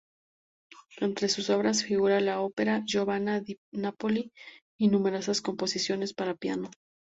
Entre 0.99 1.29
sus 1.29 1.51
obras 1.51 1.83
figura 1.83 2.19
la 2.21 2.41
ópera 2.41 2.81
"Giovanna 2.87 3.39
di 3.39 3.59
Napoli" 3.71 4.31
y 4.79 4.87
numerosas 4.87 5.41
composiciones 5.41 6.15
para 6.15 6.33
piano. 6.33 6.71